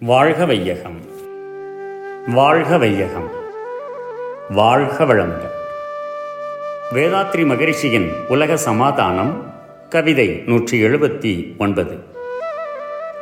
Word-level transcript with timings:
வாழ்க 0.00 0.44
வையகம். 0.46 1.00
வாழ்க 2.26 2.78
வையகம். 2.78 3.30
வாழ்க 4.50 5.04
வளமுடன். 5.04 5.50
வேதாத்ரி 6.94 7.46
மகரிஷியின் 7.46 8.12
உலக 8.28 8.56
சமாதானம் 8.56 9.54
கவிதை 9.88 10.42
நூற்றி 10.46 10.82
எழுபத்தி 10.82 11.56
ஒன்பது 11.56 11.98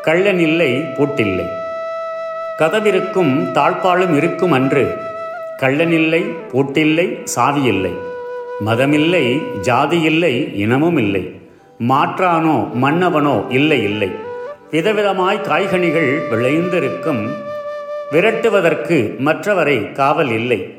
கள்ளனில்லை 0.03 0.95
பூட்டில்லை. 0.95 1.47
கதவிருக்கும் 2.59 3.53
தாழ்பாலும் 3.53 4.17
இருக்கும் 4.17 4.53
அன்று 4.53 4.97
கள்ளனில்லை 5.61 6.35
பூட்டில்லை 6.53 7.27
சாவியில்லை 7.37 7.93
மதமில்லை 8.67 9.43
ஜாதியில்லை 9.63 10.55
இனமும் 10.55 10.97
இல்லை. 10.97 11.41
மாற்றானோ 11.89 12.69
மன்னவனோ 12.83 13.51
இல்லை 13.51 13.83
இல்லை. 13.83 14.26
விதவிதமாய் 14.71 15.45
காய்கனிகள் 15.49 16.29
விளைந்திருக்கும். 16.29 17.31
விரட்டுவதற்கு 18.13 19.19
மற்றவரை 19.19 19.93
காவல் 19.93 20.31
இல்லை. 20.31 20.75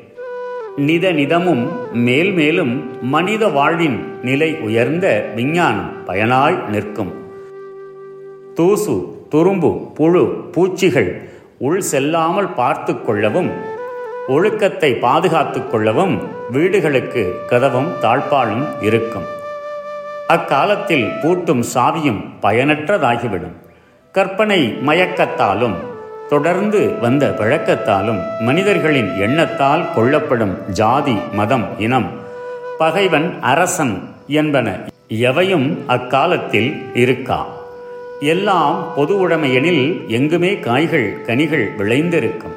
நித 0.76 1.12
நிதமும் 1.12 1.92
மேல் 1.92 2.32
மேலும் 2.32 3.02
மனித 3.02 3.48
வாழ்வின் 3.48 4.20
நிலை 4.22 4.56
உயர்ந்த 4.56 5.30
விஞ்ஞானம் 5.34 5.92
பயனாய் 6.06 6.66
நிற்கும். 6.68 7.12
தூசு 8.54 9.26
துரும்பு 9.30 9.94
புழு 9.94 10.24
பூச்சிகள் 10.52 11.28
உள் 11.58 11.80
செல்லாமல் 11.80 12.54
பார்த்து 12.54 13.02
கொள்ளவும் 13.02 13.50
ஒழுக்கத்தை 14.28 14.94
பாதுகாத்து 14.94 15.66
கொள்ளவும் 15.66 16.22
வீடுகளுக்கு 16.50 17.34
கதவும் 17.50 17.88
தாழ்பாலும் 18.02 18.66
இருக்கும். 18.80 19.24
அக்காலத்தில் 20.26 21.08
பூட்டும் 21.22 21.64
சாவியும் 21.74 22.20
பயனற்றதாகிவிடும். 22.42 23.56
கற்பனை 24.18 24.60
மயக்கத்தாலும் 24.86 25.74
தொடர்ந்து 26.28 26.80
வந்த 27.00 27.34
பழக்கத்தாலும் 27.38 28.20
மனிதர்களின் 28.40 29.10
எண்ணத்தால் 29.16 29.84
கொள்ளப்படும் 29.94 30.68
ஜாதி 30.70 31.16
மதம் 31.32 31.66
இனம் 31.78 32.08
பகைவன் 32.78 33.28
அரசன் 33.40 33.94
என்பன 34.26 34.66
எவையும் 35.08 35.68
அக்காலத்தில் 35.86 36.70
இருக்கா? 36.94 37.46
எல்லாம் 38.20 38.92
பொது 38.96 39.28
உடைமையெனில் 39.28 40.06
எங்குமே 40.06 40.58
காய்கள் 40.58 41.22
கனிகள் 41.26 41.66
விளைந்திருக்கும். 41.76 42.56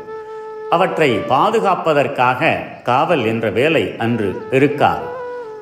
அவற்றை 0.70 1.20
பாதுகாப்பதற்காக 1.30 2.52
காவல் 2.84 3.26
என்ற 3.26 3.50
வேலை 3.50 3.96
அன்று 3.98 4.48
இருக்கார் 4.52 5.04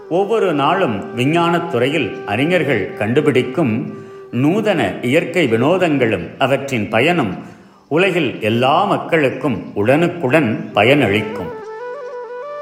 ஒவ்வொரு 0.09 0.53
நாளும் 0.53 1.15
விஞ்ஞானத் 1.17 1.71
துறையில் 1.71 2.17
அறிஞர்கள் 2.25 2.93
கண்டுபிடிக்கும் 2.97 3.73
நூதன 4.33 4.81
இயற்கை 5.01 5.43
வினோதங்களும் 5.47 6.25
அவற்றின் 6.37 6.87
பயனும் 6.89 7.31
உலகில் 7.87 8.41
எல்லா 8.41 8.85
மக்களுக்கும் 8.85 9.73
உடனுக்குடன் 9.73 10.49
பயனளிக்கும் 10.73 11.53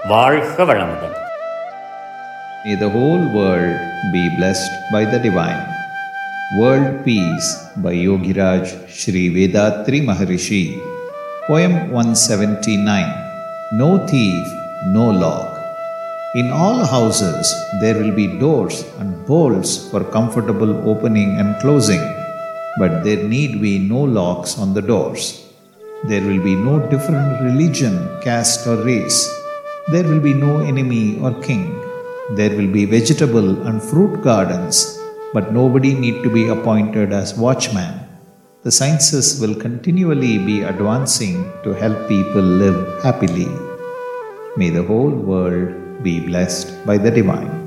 வாழ்க 0.08 0.66
வளமுடன் 0.66 1.16
May 2.64 2.76
the 2.76 2.90
whole 2.90 3.26
world 3.34 3.76
be 4.14 4.24
blessed 4.38 4.74
by 4.92 5.06
the 5.06 5.20
divine. 5.20 5.62
World 6.60 7.06
Peace 7.06 7.48
by 7.78 7.94
Yogiraj 8.08 8.66
Sri 8.90 9.24
Vedatri 9.36 10.00
Maharishi. 10.02 10.64
Poem 11.48 11.74
179 11.94 13.06
No 13.74 13.90
thief, 14.06 14.48
no 14.88 15.06
lock. 15.24 15.50
In 16.36 16.52
all 16.54 16.84
houses 16.88 17.48
there 17.82 17.96
will 17.96 18.12
be 18.14 18.28
doors 18.40 18.84
and 19.00 19.12
bolts 19.28 19.90
for 19.90 20.04
comfortable 20.04 20.74
opening 20.90 21.38
and 21.40 21.60
closing, 21.62 22.04
but 22.80 23.04
there 23.04 23.24
need 23.24 23.62
be 23.62 23.78
no 23.78 24.02
locks 24.20 24.58
on 24.58 24.74
the 24.74 24.82
doors. 24.82 25.44
There 26.06 26.22
will 26.22 26.42
be 26.44 26.56
no 26.56 26.80
different 26.90 27.42
religion, 27.42 27.96
caste, 28.22 28.68
or 28.68 28.78
race. 28.84 29.20
There 29.88 30.04
will 30.04 30.20
be 30.20 30.34
no 30.34 30.60
enemy 30.60 31.20
or 31.20 31.34
king. 31.42 31.66
There 32.36 32.56
will 32.56 32.72
be 32.72 32.86
vegetable 32.86 33.68
and 33.68 33.82
fruit 33.82 34.22
gardens, 34.22 35.00
but 35.34 35.54
nobody 35.54 35.94
need 35.94 36.24
to 36.24 36.30
be 36.30 36.48
appointed 36.48 37.12
as 37.12 37.38
watchman. 37.38 37.94
The 38.64 38.72
sciences 38.72 39.40
will 39.42 39.56
continually 39.56 40.38
be 40.38 40.62
advancing 40.62 41.52
to 41.64 41.74
help 41.74 42.08
people 42.08 42.42
live 42.42 43.02
happily. 43.02 43.48
May 44.56 44.70
the 44.70 44.84
whole 44.84 45.12
world 45.12 46.04
be 46.04 46.20
blessed 46.20 46.86
by 46.86 46.98
the 46.98 47.12
divine. 47.12 47.67